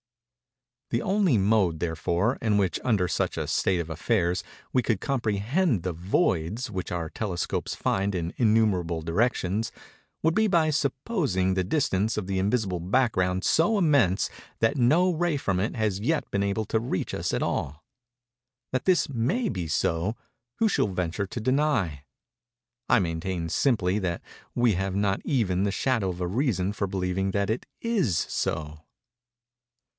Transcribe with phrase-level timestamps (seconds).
[0.89, 4.43] _The only mode, therefore, in which, under such a state of affairs,
[4.73, 9.71] we could comprehend the voids which our telescopes find in innumerable directions,
[10.23, 14.29] would be by supposing the distance of the invisible background so immense
[14.59, 17.85] that no ray from it has yet been able to reach us at all.
[18.71, 20.17] That this may be so,
[20.55, 22.03] who shall venture to deny?
[22.89, 24.21] I maintain, simply, that
[24.55, 28.79] we have not even the shadow of a reason for believing that it is so.